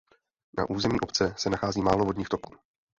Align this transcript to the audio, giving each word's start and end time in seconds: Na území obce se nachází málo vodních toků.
Na 0.57 0.69
území 0.69 0.99
obce 0.99 1.33
se 1.37 1.49
nachází 1.49 1.81
málo 1.81 2.05
vodních 2.05 2.29
toků. 2.29 2.53